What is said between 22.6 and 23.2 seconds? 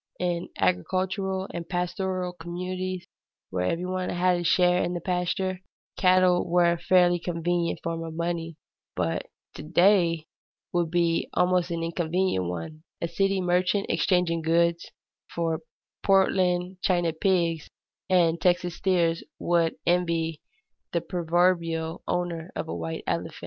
a white